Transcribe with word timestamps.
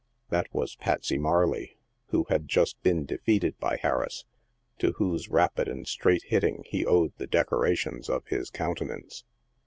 That 0.29 0.47
was 0.51 0.75
Patsey 0.77 1.19
Marley, 1.19 1.77
who 2.07 2.23
had 2.27 2.47
just 2.47 2.81
been 2.81 3.05
defeated 3.05 3.55
by 3.59 3.77
Harris, 3.77 4.25
to 4.79 4.93
whose 4.93 5.29
rapid 5.29 5.67
and 5.67 5.87
straight 5.87 6.23
hitting 6.23 6.63
he 6.65 6.83
owed 6.83 7.13
the 7.17 7.27
decora 7.27 7.77
tions 7.77 8.09
of 8.09 8.25
his 8.25 8.49
countenance. 8.49 9.25